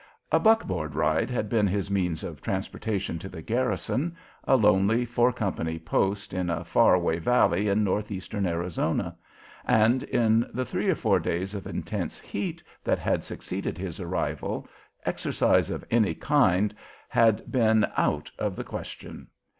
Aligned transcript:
A 0.31 0.39
"buck 0.39 0.65
board" 0.65 0.95
ride 0.95 1.29
had 1.29 1.47
been 1.47 1.67
his 1.67 1.91
means 1.91 2.23
of 2.23 2.41
transportation 2.41 3.19
to 3.19 3.29
the 3.29 3.43
garrison, 3.43 4.15
a 4.45 4.55
lonely 4.55 5.05
four 5.05 5.31
company 5.31 5.77
post 5.77 6.33
in 6.33 6.49
a 6.49 6.63
far 6.63 6.95
away 6.95 7.19
valley 7.19 7.67
in 7.67 7.83
Northeastern 7.83 8.47
Arizona, 8.47 9.15
and 9.63 10.01
in 10.01 10.49
the 10.55 10.65
three 10.65 10.89
or 10.89 10.95
four 10.95 11.19
days 11.19 11.53
of 11.53 11.67
intense 11.67 12.17
heat 12.19 12.63
that 12.83 12.97
had 12.97 13.23
succeeded 13.23 13.77
his 13.77 13.99
arrival 13.99 14.67
exercise 15.05 15.69
of 15.69 15.85
any 15.91 16.15
kind 16.15 16.73
had 17.07 17.51
been 17.51 17.85
out 17.95 18.31
of 18.39 18.55
the 18.55 18.63
question. 18.63 19.27